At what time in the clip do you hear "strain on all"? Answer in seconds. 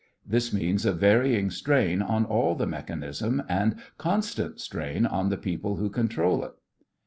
1.51-2.55